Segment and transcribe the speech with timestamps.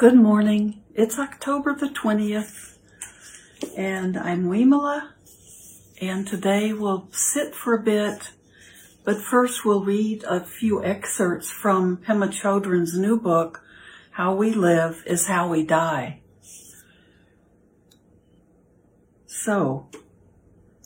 [0.00, 0.82] Good morning.
[0.94, 2.78] It's October the 20th,
[3.76, 5.10] and I'm Wimala,
[6.00, 8.30] and today we'll sit for a bit,
[9.04, 13.62] but first we'll read a few excerpts from Pema Chodron's new book,
[14.12, 16.22] How We Live is How We Die.
[19.26, 19.86] So,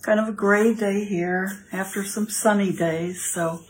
[0.02, 3.60] kind of a gray day here after some sunny days, so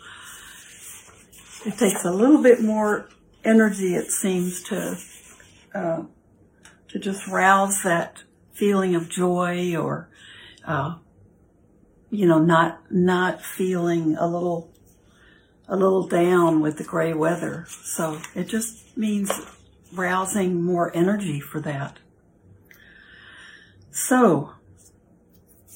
[1.66, 3.10] it takes a little bit more
[3.44, 4.96] energy, it seems, to
[5.74, 6.04] uh,
[6.88, 10.08] to just rouse that feeling of joy or
[10.64, 10.94] uh,
[12.10, 14.72] you know not not feeling a little
[15.68, 17.66] a little down with the gray weather.
[17.68, 19.32] So it just means
[19.92, 21.98] rousing more energy for that.
[23.90, 24.52] So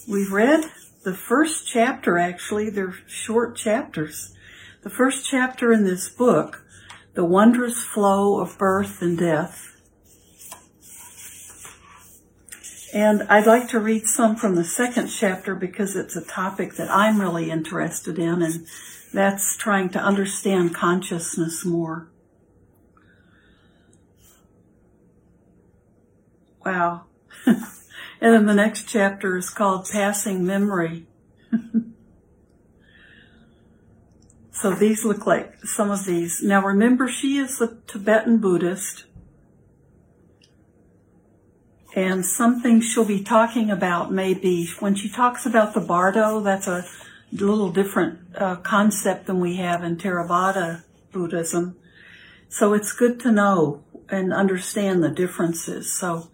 [0.06, 0.64] we've read
[1.04, 4.34] the first chapter actually they're short chapters.
[4.82, 6.64] The first chapter in this book
[7.14, 9.77] the wondrous flow of birth and death
[12.92, 16.90] And I'd like to read some from the second chapter because it's a topic that
[16.90, 18.66] I'm really interested in, and
[19.12, 22.08] that's trying to understand consciousness more.
[26.64, 27.04] Wow.
[27.46, 27.64] and
[28.20, 31.06] then the next chapter is called Passing Memory.
[34.50, 36.42] so these look like some of these.
[36.42, 39.04] Now remember, she is a Tibetan Buddhist
[41.94, 46.84] and something she'll be talking about maybe when she talks about the bardo, that's a
[47.32, 51.76] little different uh, concept than we have in Theravada Buddhism.
[52.48, 55.92] So it's good to know and understand the differences.
[55.92, 56.30] So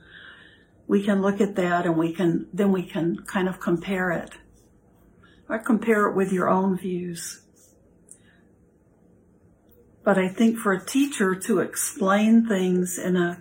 [0.86, 4.30] we can look at that and we can, then we can kind of compare it.
[5.48, 7.42] Or compare it with your own views.
[10.04, 13.40] But I think for a teacher to explain things in a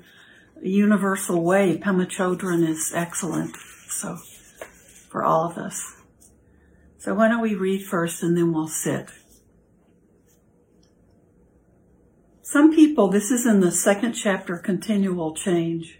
[0.61, 3.55] universal way, Pema Chodron is excellent.
[3.87, 4.17] So,
[5.13, 6.01] for all of us.
[6.97, 9.09] So why don't we read first and then we'll sit.
[12.41, 15.99] Some people, this is in the second chapter, continual change.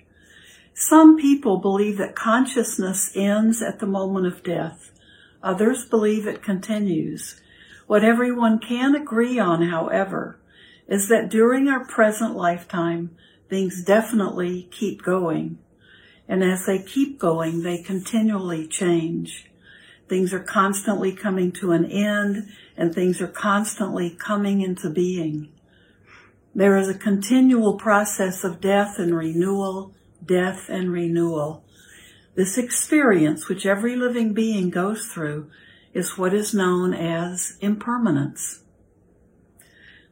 [0.74, 4.92] Some people believe that consciousness ends at the moment of death.
[5.44, 7.40] Others believe it continues.
[7.86, 10.40] What everyone can agree on, however,
[10.88, 13.12] is that during our present lifetime,
[13.50, 15.60] things definitely keep going.
[16.28, 19.50] And as they keep going, they continually change.
[20.08, 25.50] Things are constantly coming to an end and things are constantly coming into being.
[26.56, 29.94] There is a continual process of death and renewal,
[30.24, 31.64] death and renewal.
[32.36, 35.50] This experience, which every living being goes through,
[35.94, 38.63] is what is known as impermanence.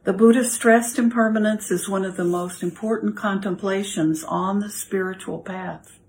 [0.04, 6.00] The Buddha stressed impermanence is one of the most important contemplations on the spiritual path.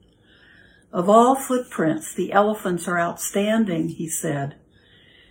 [0.92, 4.56] Of all footprints, the elephants are outstanding, he said.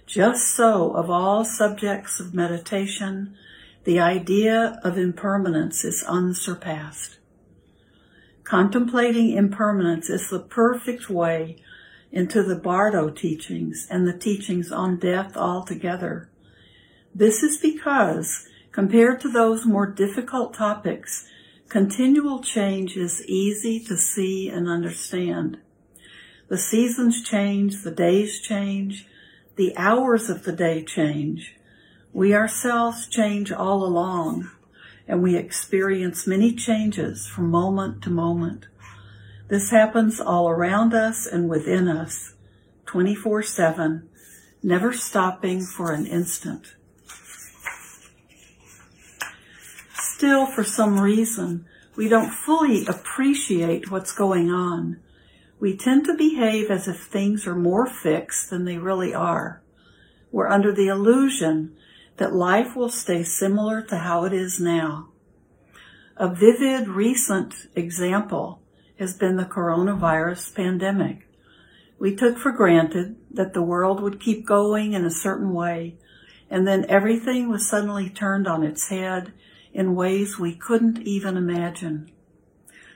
[0.07, 3.35] Just so, of all subjects of meditation,
[3.83, 7.19] the idea of impermanence is unsurpassed.
[8.45, 11.57] Contemplating impermanence is the perfect way
[12.13, 16.29] into the Bardo teachings and the teachings on death altogether.
[17.13, 21.29] This is because Compared to those more difficult topics,
[21.69, 25.59] continual change is easy to see and understand.
[26.49, 29.07] The seasons change, the days change,
[29.57, 31.55] the hours of the day change.
[32.15, 34.51] We ourselves change all along,
[35.07, 38.69] and we experience many changes from moment to moment.
[39.49, 42.35] This happens all around us and within us,
[42.87, 44.09] 24 7,
[44.63, 46.75] never stopping for an instant.
[50.23, 51.67] Still, for some reason,
[51.97, 54.97] we don't fully appreciate what's going on.
[55.59, 59.61] We tend to behave as if things are more fixed than they really are.
[60.31, 61.75] We're under the illusion
[62.19, 65.09] that life will stay similar to how it is now.
[66.17, 68.63] A vivid recent example
[69.01, 71.27] has been the coronavirus pandemic.
[71.99, 75.97] We took for granted that the world would keep going in a certain way,
[76.49, 79.33] and then everything was suddenly turned on its head
[79.73, 82.11] in ways we couldn't even imagine.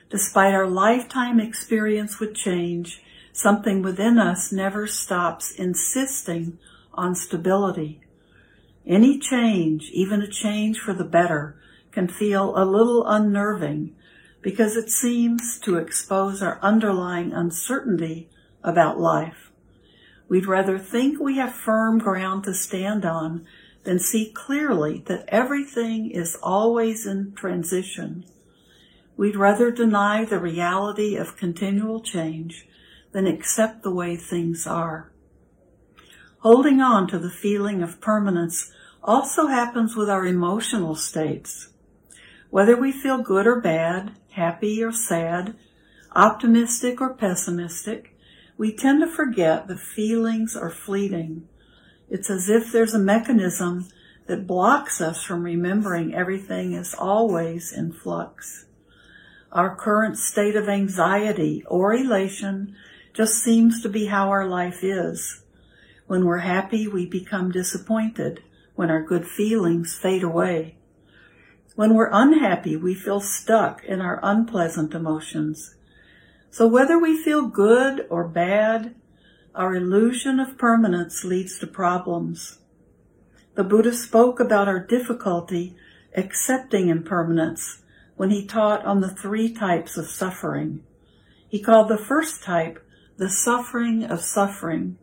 [0.09, 3.01] Despite our lifetime experience with change,
[3.33, 6.57] something within us never stops insisting
[6.93, 8.01] on stability.
[8.85, 11.59] Any change, even a change for the better,
[11.91, 13.95] can feel a little unnerving
[14.41, 18.29] because it seems to expose our underlying uncertainty
[18.63, 19.51] about life.
[20.29, 23.45] We'd rather think we have firm ground to stand on
[23.87, 28.25] then see clearly that everything is always in transition.
[29.15, 32.67] We'd rather deny the reality of continual change
[33.13, 35.09] than accept the way things are.
[36.39, 41.69] Holding on to the feeling of permanence also happens with our emotional states.
[42.49, 45.55] Whether we feel good or bad, happy or sad,
[46.13, 48.17] optimistic or pessimistic,
[48.57, 51.47] we tend to forget that feelings are fleeting.
[52.09, 53.87] It's as if there's a mechanism
[54.27, 58.65] that blocks us from remembering everything is always in flux.
[59.51, 62.75] Our current state of anxiety or elation
[63.13, 65.43] just seems to be how our life is.
[66.05, 68.43] When we're happy, we become disappointed
[68.75, 70.77] when our good feelings fade away.
[71.75, 75.75] When we're unhappy, we feel stuck in our unpleasant emotions.
[76.49, 78.95] So whether we feel good or bad,
[79.57, 82.59] our illusion of permanence leads to problems.
[83.55, 85.75] The Buddha spoke about our difficulty
[86.15, 87.81] accepting impermanence
[88.15, 90.83] when he taught on the three types of suffering.
[91.49, 92.79] He called the first type
[93.17, 94.99] the suffering of suffering.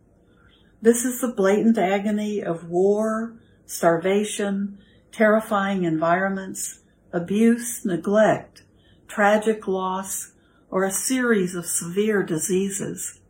[0.81, 3.35] This is the blatant agony of war,
[3.67, 4.79] starvation,
[5.11, 6.81] terrifying environments,
[7.13, 8.63] abuse, neglect,
[9.09, 10.31] tragic loss,
[10.71, 13.21] or a series of severe diseases.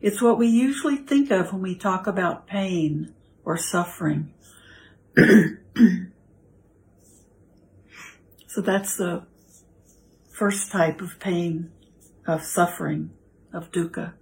[0.00, 3.14] It's what we usually think of when we talk about pain
[3.44, 4.32] or suffering.
[8.46, 9.24] so that's the
[10.30, 11.72] first type of pain,
[12.26, 13.10] of suffering
[13.52, 14.12] of dukkha.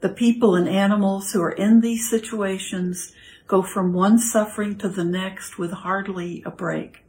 [0.00, 3.12] The people and animals who are in these situations
[3.46, 7.04] go from one suffering to the next with hardly a break.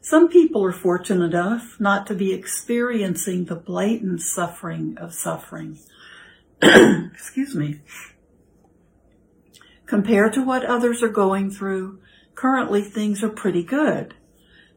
[0.00, 5.78] Some people are fortunate enough not to be experiencing the blatant suffering of suffering.
[7.12, 7.80] Excuse me.
[9.86, 12.00] Compared to what others are going through,
[12.34, 14.14] currently things are pretty good.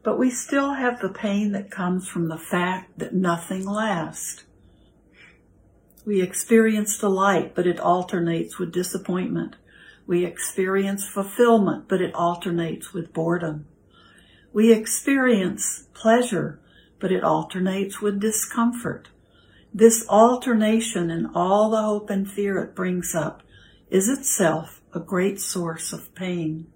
[0.02, 4.44] But we still have the pain that comes from the fact that nothing lasts.
[6.04, 9.56] We experience delight, but it alternates with disappointment.
[10.06, 13.66] We experience fulfillment, but it alternates with boredom.
[14.52, 16.60] We experience pleasure,
[16.98, 19.08] but it alternates with discomfort.
[19.78, 23.44] This alternation and all the hope and fear it brings up
[23.88, 26.66] is itself a great source of pain.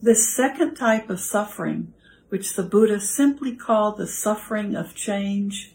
[0.00, 1.92] This second type of suffering,
[2.28, 5.74] which the Buddha simply called the suffering of change,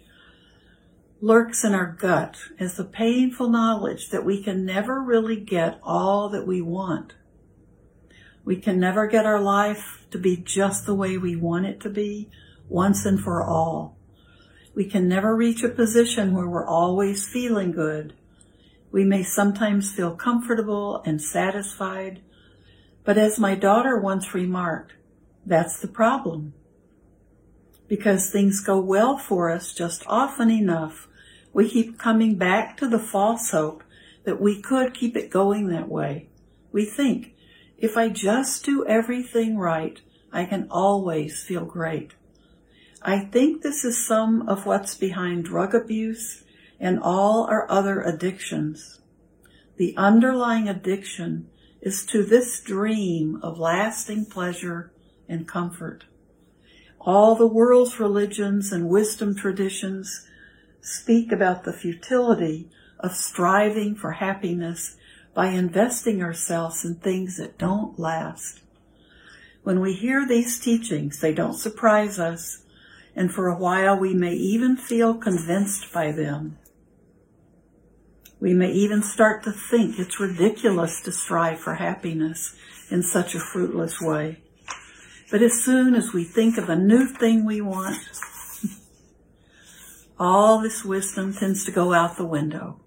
[1.19, 6.29] lurks in our gut as the painful knowledge that we can never really get all
[6.29, 7.15] that we want.
[8.45, 11.89] We can never get our life to be just the way we want it to
[11.89, 12.29] be
[12.69, 13.97] once and for all.
[14.73, 18.13] We can never reach a position where we're always feeling good.
[18.91, 22.21] We may sometimes feel comfortable and satisfied,
[23.03, 24.93] but as my daughter once remarked,
[25.45, 26.53] that's the problem.
[27.87, 31.07] Because things go well for us just often enough
[31.53, 33.83] we keep coming back to the false hope
[34.23, 36.29] that we could keep it going that way.
[36.71, 37.33] We think,
[37.77, 39.99] if I just do everything right,
[40.31, 42.13] I can always feel great.
[43.03, 46.43] I think this is some of what's behind drug abuse
[46.79, 48.99] and all our other addictions.
[49.77, 51.49] The underlying addiction
[51.81, 54.91] is to this dream of lasting pleasure
[55.27, 56.05] and comfort.
[56.99, 60.27] All the world's religions and wisdom traditions
[60.81, 64.97] speak about the futility of striving for happiness
[65.33, 68.59] by investing ourselves in things that don't last.
[69.63, 72.60] When we hear these teachings, they don't surprise us,
[73.15, 76.57] and for a while we may even feel convinced by them.
[78.39, 82.55] We may even start to think it's ridiculous to strive for happiness
[82.89, 84.39] in such a fruitless way.
[85.29, 87.97] But as soon as we think of a new thing we want,
[90.19, 92.81] all this wisdom tends to go out the window.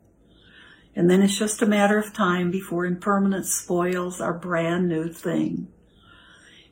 [0.96, 5.68] And then it's just a matter of time before impermanence spoils our brand new thing.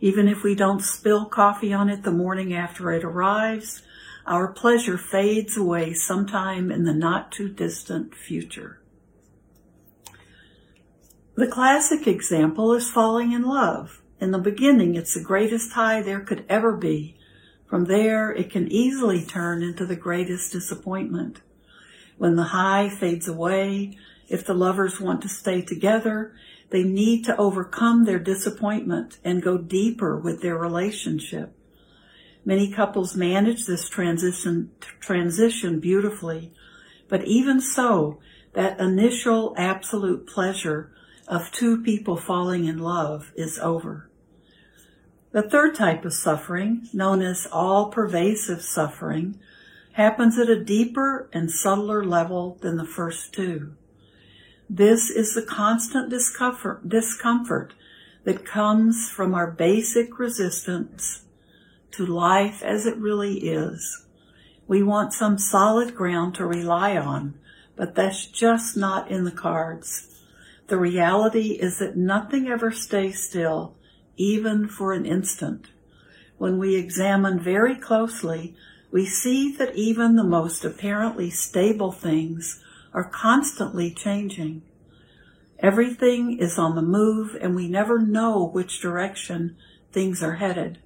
[0.02, 3.82] Even if we don't spill coffee on it the morning after it arrives,
[4.26, 8.80] our pleasure fades away sometime in the not too distant future.
[11.37, 14.02] The classic example is falling in love.
[14.21, 17.16] In the beginning, it's the greatest high there could ever be,
[17.73, 21.40] from there, it can easily turn into the greatest disappointment.
[22.18, 23.97] When the high fades away,
[24.28, 26.35] if the lovers want to stay together,
[26.72, 31.54] they need to overcome their disappointment and go deeper with their relationship.
[32.44, 36.52] Many couples manage this transition, transition beautifully,
[37.08, 38.18] but even so,
[38.54, 40.90] that initial absolute pleasure
[41.28, 44.10] of two people falling in love is over.
[45.30, 49.38] The third type of suffering, known as all pervasive suffering,
[49.92, 53.74] happens at a deeper and subtler level than the first two.
[54.74, 57.74] This is the constant discomfort, discomfort
[58.24, 61.24] that comes from our basic resistance
[61.90, 64.06] to life as it really is.
[64.66, 67.34] We want some solid ground to rely on,
[67.76, 70.08] but that's just not in the cards.
[70.68, 73.76] The reality is that nothing ever stays still,
[74.16, 75.66] even for an instant.
[76.38, 78.56] When we examine very closely,
[78.90, 82.64] we see that even the most apparently stable things
[82.94, 84.62] are constantly changing.
[85.58, 89.56] Everything is on the move and we never know which direction
[89.92, 90.78] things are headed.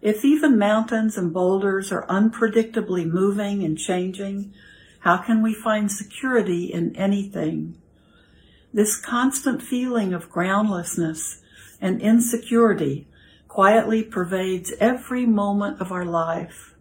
[0.00, 4.52] If even mountains and boulders are unpredictably moving and changing,
[5.00, 7.76] how can we find security in anything?
[8.72, 11.40] This constant feeling of groundlessness
[11.80, 13.06] and insecurity
[13.48, 16.73] quietly pervades every moment of our life.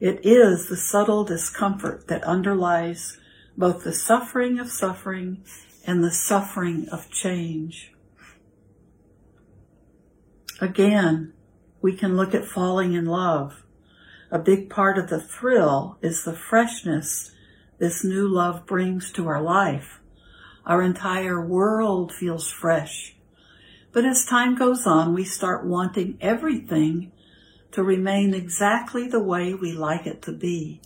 [0.00, 3.18] It is the subtle discomfort that underlies
[3.56, 5.44] both the suffering of suffering
[5.86, 7.92] and the suffering of change.
[10.58, 11.34] Again,
[11.82, 13.62] we can look at falling in love.
[14.30, 17.32] A big part of the thrill is the freshness
[17.78, 20.00] this new love brings to our life.
[20.64, 23.16] Our entire world feels fresh.
[23.92, 27.12] But as time goes on, we start wanting everything
[27.72, 30.80] to remain exactly the way we like it to be.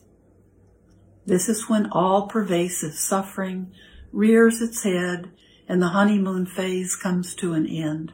[1.26, 3.72] This is when all pervasive suffering
[4.12, 5.30] rears its head
[5.68, 8.12] and the honeymoon phase comes to an end.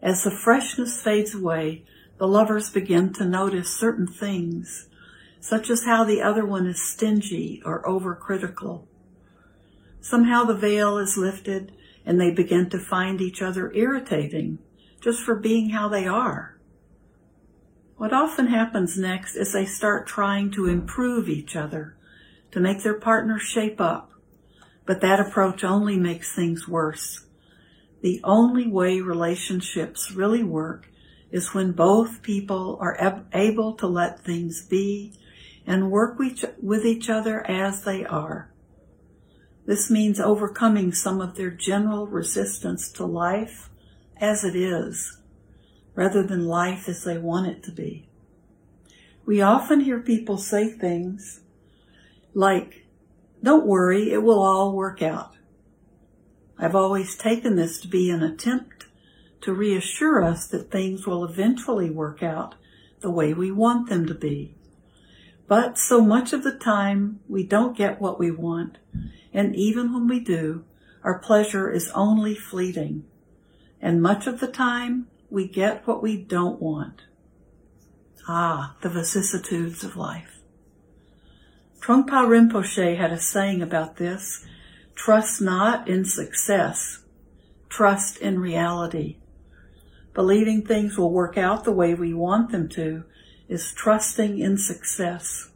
[0.00, 1.84] As the freshness fades away,
[2.18, 4.88] the lovers begin to notice certain things,
[5.40, 8.84] such as how the other one is stingy or overcritical.
[10.00, 11.72] Somehow the veil is lifted
[12.04, 14.58] and they begin to find each other irritating
[15.00, 16.51] just for being how they are.
[17.96, 21.96] What often happens next is they start trying to improve each other,
[22.50, 24.12] to make their partner shape up.
[24.84, 27.24] But that approach only makes things worse.
[28.00, 30.88] The only way relationships really work
[31.30, 35.14] is when both people are ab- able to let things be
[35.66, 38.50] and work with each other as they are.
[39.64, 43.70] This means overcoming some of their general resistance to life
[44.16, 45.21] as it is
[45.94, 48.08] rather than life as they want it to be.
[49.24, 51.40] We often hear people say things
[52.34, 52.86] like,
[53.42, 55.36] don't worry, it will all work out.
[56.58, 58.86] I've always taken this to be an attempt
[59.42, 62.54] to reassure us that things will eventually work out
[63.00, 64.54] the way we want them to be.
[65.48, 68.78] But so much of the time we don't get what we want,
[69.32, 70.64] and even when we do,
[71.02, 73.04] our pleasure is only fleeting.
[73.80, 77.00] And much of the time we get what we don't want.
[78.28, 80.42] Ah, the vicissitudes of life.
[81.80, 84.46] Trungpa Rinpoche had a saying about this,
[84.94, 87.02] trust not in success,
[87.70, 89.16] trust in reality.
[90.12, 93.04] Believing things will work out the way we want them to
[93.48, 95.48] is trusting in success.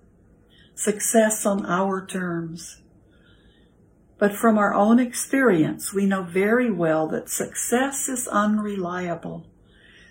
[0.75, 2.81] Success on our terms.
[4.19, 9.47] But from our own experience, we know very well that success is unreliable.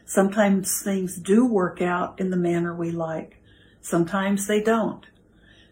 [0.06, 3.42] Sometimes things do work out in the manner we like.
[3.82, 5.06] Sometimes they don't.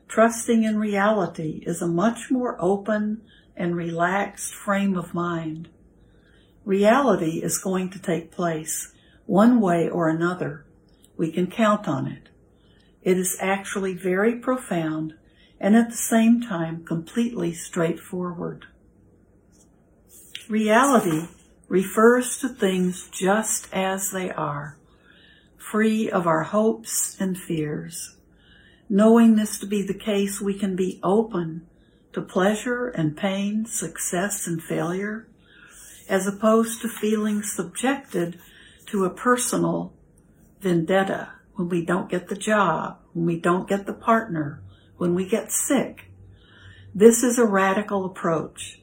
[0.08, 3.22] Trusting in reality is a much more open
[3.56, 5.70] and relaxed frame of mind.
[6.66, 8.94] Reality is going to take place
[9.26, 10.66] one way or another.
[11.18, 12.30] We can count on it.
[13.04, 15.14] It is actually very profound
[15.60, 18.66] and at the same time completely straightforward.
[20.50, 21.28] Reality
[21.74, 24.78] refers to things just as they are,
[25.58, 28.16] free of our hopes and fears.
[28.88, 31.66] Knowing this to be the case, we can be open
[32.12, 35.28] to pleasure and pain, success and failure,
[36.08, 38.40] as opposed to feeling subjected
[38.86, 39.92] to a personal
[40.62, 44.62] vendetta when we don't get the job, when we don't get the partner,
[44.98, 46.12] when we get sick.
[46.94, 48.83] This is a radical approach.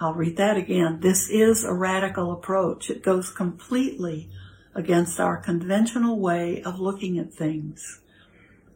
[0.00, 1.00] I'll read that again.
[1.00, 2.90] This is a radical approach.
[2.90, 4.28] It goes completely
[4.74, 8.00] against our conventional way of looking at things.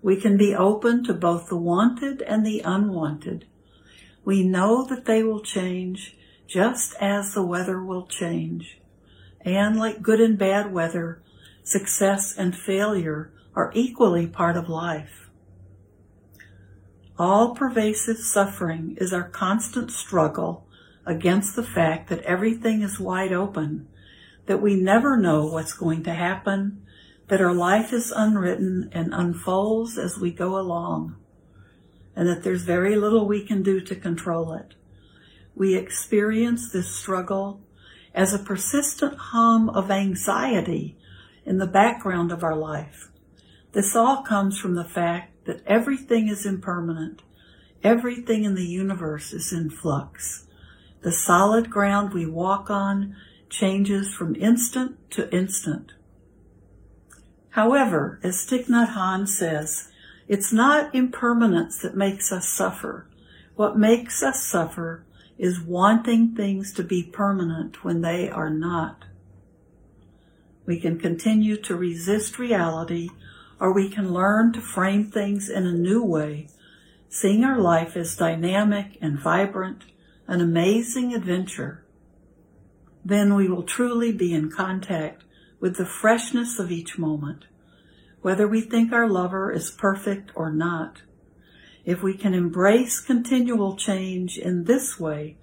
[0.00, 3.46] We can be open to both the wanted and the unwanted.
[4.25, 8.78] We know that they will change just as the weather will change.
[9.40, 11.20] And like good and bad weather,
[11.64, 15.28] success and failure are equally part of life.
[17.18, 20.67] All pervasive suffering is our constant struggle
[21.08, 23.88] against the fact that everything is wide open,
[24.44, 26.82] that we never know what's going to happen,
[27.28, 31.16] that our life is unwritten and unfolds as we go along,
[32.14, 34.74] and that there's very little we can do to control it.
[35.54, 37.62] We experience this struggle
[38.14, 40.98] as a persistent hum of anxiety
[41.46, 43.10] in the background of our life.
[43.72, 47.22] This all comes from the fact that everything is impermanent.
[47.82, 50.48] Everything in the universe is in flux.
[51.02, 53.17] The solid ground we walk on
[53.49, 55.93] changes from instant to instant.
[57.50, 59.90] However, as Thich Nhat Hanh says,
[60.26, 63.07] it's not impermanence that makes us suffer.
[63.57, 65.05] What makes us suffer
[65.38, 69.05] is wanting things to be permanent when they are not.
[70.67, 73.09] We can continue to resist reality
[73.59, 76.49] or we can learn to frame things in a new way,
[77.09, 79.85] seeing our life as dynamic and vibrant,
[80.28, 81.85] an amazing adventure.
[83.02, 85.25] Then we will truly be in contact
[85.58, 87.47] with the freshness of each moment,
[88.20, 91.00] whether we think our lover is perfect or not.
[91.87, 95.38] If we can embrace continual change in this way,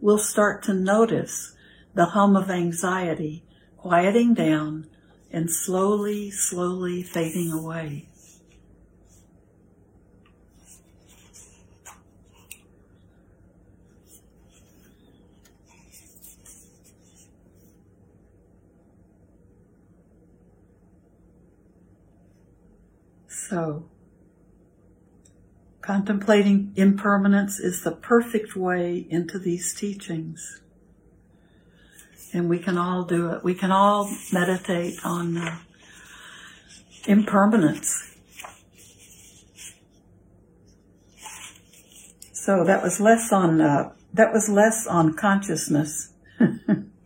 [0.00, 1.56] we'll start to notice
[1.94, 3.44] the hum of anxiety
[3.76, 4.86] quieting down
[5.32, 8.09] and slowly, slowly fading away.
[23.50, 23.82] So,
[25.80, 30.60] contemplating impermanence is the perfect way into these teachings.
[32.32, 33.42] And we can all do it.
[33.42, 35.58] We can all meditate on uh,
[37.08, 38.14] impermanence.
[42.32, 46.12] So that was less on uh, that was less on consciousness.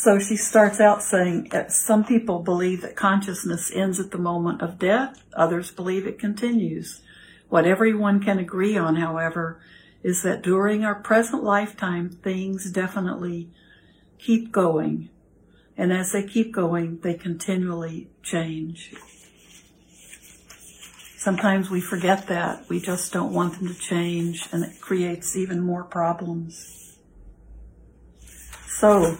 [0.00, 4.78] So she starts out saying, some people believe that consciousness ends at the moment of
[4.78, 5.24] death.
[5.34, 7.00] Others believe it continues.
[7.48, 9.60] What everyone can agree on, however,
[10.04, 13.50] is that during our present lifetime, things definitely
[14.20, 15.08] keep going.
[15.76, 18.94] And as they keep going, they continually change.
[21.16, 22.68] Sometimes we forget that.
[22.68, 26.96] We just don't want them to change and it creates even more problems.
[28.68, 29.18] So,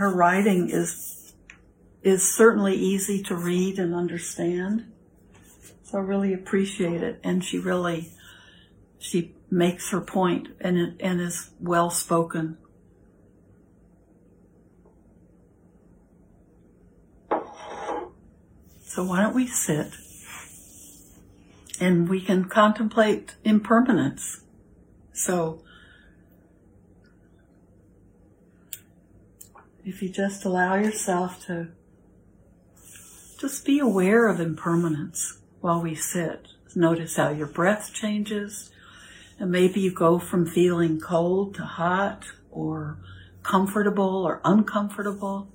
[0.00, 1.34] her writing is
[2.02, 4.90] is certainly easy to read and understand.
[5.82, 8.10] So I really appreciate it, and she really
[8.98, 12.56] she makes her point and and is well spoken.
[18.80, 19.92] So why don't we sit
[21.78, 24.40] and we can contemplate impermanence.
[25.12, 25.62] So
[29.90, 31.66] if you just allow yourself to
[33.40, 36.46] just be aware of impermanence while we sit.
[36.76, 38.70] Notice how your breath changes,
[39.40, 42.98] and maybe you go from feeling cold to hot, or
[43.42, 45.48] comfortable or uncomfortable.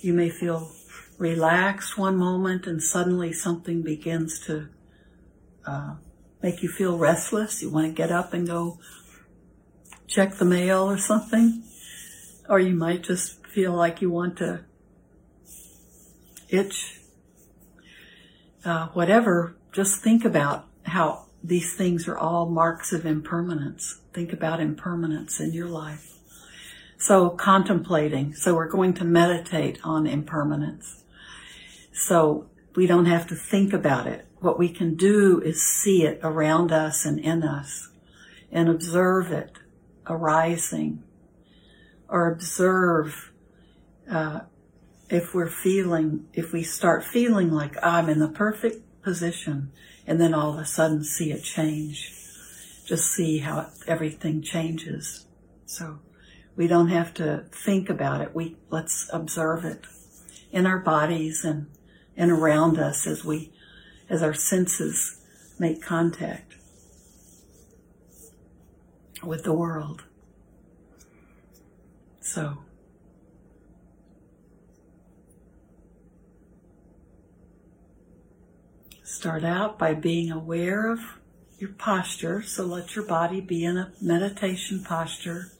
[0.00, 0.72] You may feel
[1.16, 4.68] relaxed one moment, and suddenly something begins to
[5.64, 5.94] uh,
[6.42, 7.62] make you feel restless.
[7.62, 8.80] You want to get up and go
[10.08, 11.62] check the mail or something.
[12.48, 14.64] Or you might just feel like you want to
[16.48, 17.00] itch.
[18.64, 24.00] Uh, whatever, just think about how these things are all marks of impermanence.
[24.12, 26.18] Think about impermanence in your life.
[26.98, 28.34] So contemplating.
[28.34, 31.04] So we're going to meditate on impermanence.
[31.92, 34.26] So we don't have to think about it.
[34.40, 37.88] What we can do is see it around us and in us
[38.50, 39.58] and observe it
[40.06, 41.02] arising
[42.08, 43.32] or observe
[44.10, 44.40] uh,
[45.08, 49.72] if we're feeling, if we start feeling like I'm in the perfect position,
[50.06, 52.12] and then all of a sudden see it change.
[52.86, 55.26] Just see how everything changes.
[55.66, 55.98] So
[56.56, 58.34] we don't have to think about it.
[58.34, 59.84] We let's observe it
[60.50, 61.66] in our bodies and
[62.16, 63.52] and around us as we
[64.08, 65.20] as our senses
[65.58, 66.54] make contact
[69.22, 70.04] with the world.
[72.28, 72.58] So,
[79.02, 81.00] start out by being aware of
[81.58, 82.42] your posture.
[82.42, 85.52] So, let your body be in a meditation posture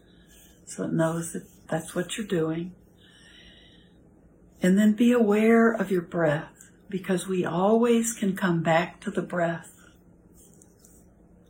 [0.67, 2.75] so it knows that that's what you're doing.
[4.61, 9.23] And then be aware of your breath because we always can come back to the
[9.23, 9.75] breath.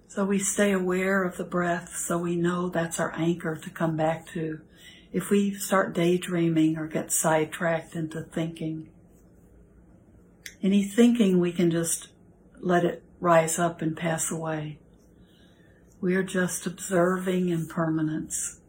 [0.07, 3.97] So we stay aware of the breath so we know that's our anchor to come
[3.97, 4.61] back to
[5.13, 8.89] if we start daydreaming or get sidetracked into thinking.
[10.63, 12.09] Any thinking, we can just
[12.61, 14.79] let it rise up and pass away.
[16.01, 18.61] We are just observing impermanence.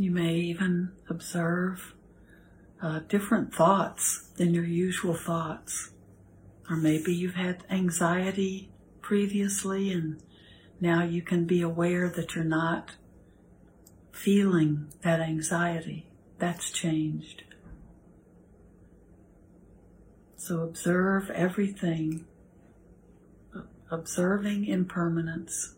[0.00, 1.92] You may even observe
[2.80, 5.90] uh, different thoughts than your usual thoughts.
[6.70, 8.70] Or maybe you've had anxiety
[9.02, 10.22] previously and
[10.80, 12.92] now you can be aware that you're not
[14.10, 16.06] feeling that anxiety.
[16.38, 17.42] That's changed.
[20.38, 22.24] So observe everything,
[23.90, 25.74] observing impermanence.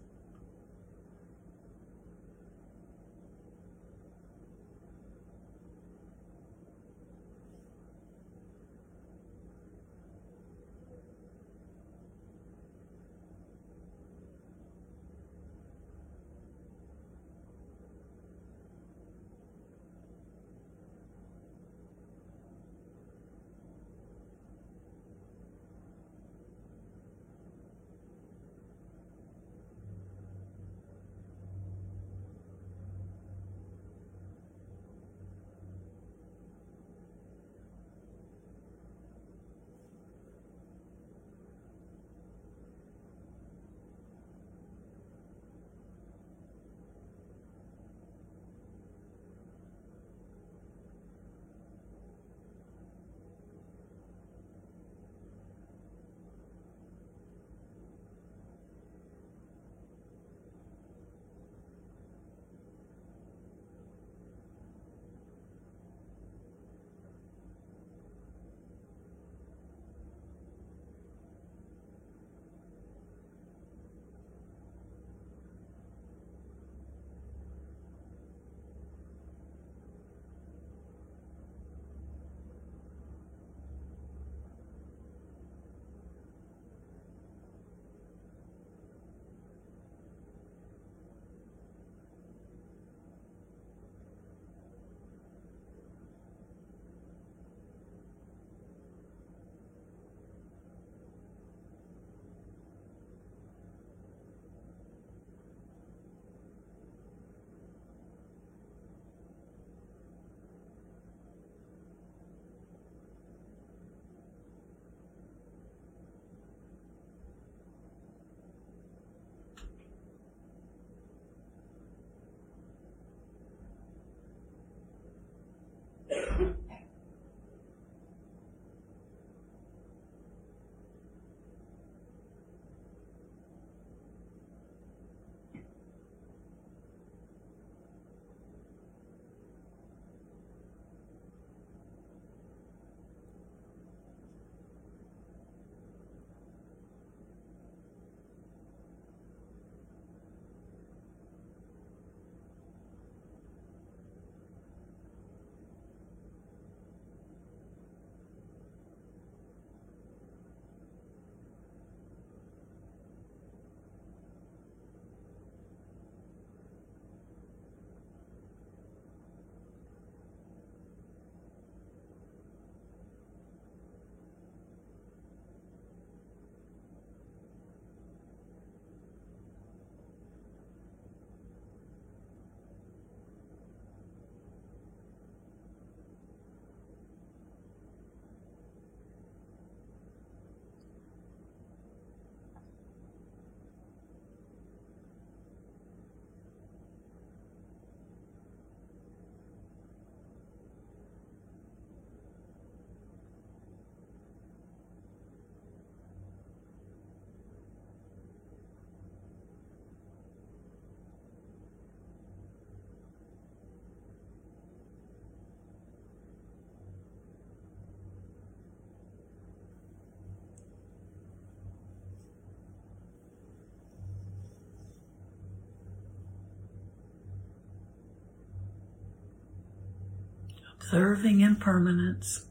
[230.92, 232.44] Observing impermanence.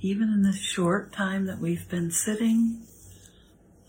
[0.00, 2.82] Even in this short time that we've been sitting,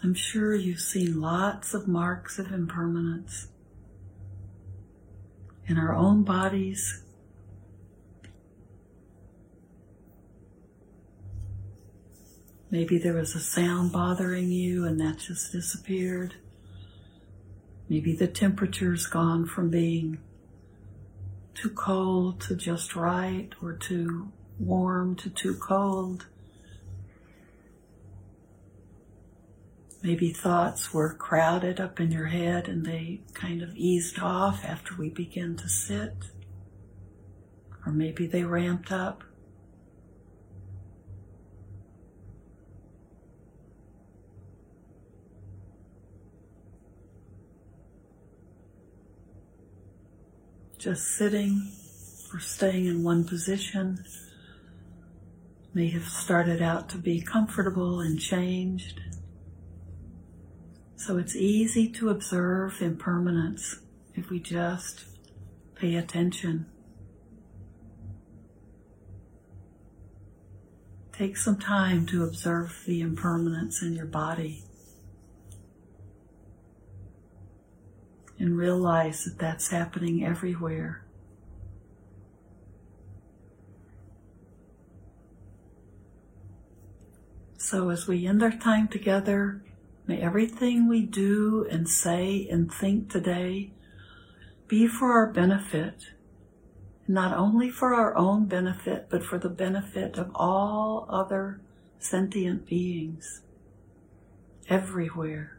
[0.04, 3.48] I'm sure you've seen lots of marks of impermanence
[5.66, 7.02] in our own bodies.
[12.70, 16.36] Maybe there was a sound bothering you and that just disappeared.
[17.94, 20.18] Maybe the temperature's gone from being
[21.54, 26.26] too cold to just right or too warm to too cold.
[30.02, 34.96] Maybe thoughts were crowded up in your head and they kind of eased off after
[34.96, 36.16] we begin to sit.
[37.86, 39.24] Or maybe they ramped up.
[50.84, 51.72] Just sitting
[52.34, 54.04] or staying in one position
[55.74, 59.00] may have started out to be comfortable and changed.
[60.98, 63.80] So it's easy to observe impermanence
[64.14, 65.06] if we just
[65.76, 66.66] pay attention.
[71.14, 74.66] Take some time to observe the impermanence in your body
[78.40, 81.06] and realize that that's happening everywhere.
[87.58, 89.64] So as we end our time together,
[90.06, 93.72] may everything we do and say and think today
[94.68, 96.12] be for our benefit,
[97.08, 101.62] not only for our own benefit, but for the benefit of all other
[102.00, 103.42] sentient beings
[104.68, 105.58] everywhere.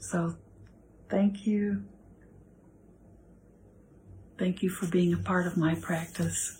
[0.00, 0.34] So
[1.08, 1.84] thank you.
[4.38, 6.56] Thank you for being a part of my practice.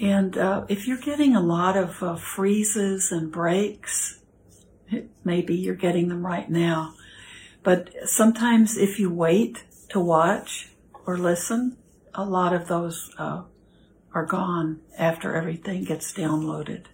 [0.00, 4.20] And uh, if you're getting a lot of uh, freezes and breaks,
[4.88, 6.94] it, maybe you're getting them right now.
[7.64, 10.70] But sometimes if you wait to watch
[11.04, 11.76] or listen,
[12.14, 13.42] a lot of those uh,
[14.14, 16.84] are gone after everything gets downloaded.